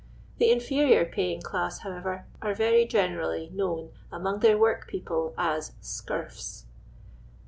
The 0.39 0.51
inferior 0.51 1.05
paying 1.05 1.43
class, 1.43 1.81
however, 1.81 2.25
are 2.41 2.55
very 2.55 2.87
generally 2.87 3.51
known 3.53 3.91
among 4.11 4.39
their 4.39 4.57
work 4.57 4.87
people 4.87 5.35
as" 5.37 5.73
scurfs." 5.83 6.65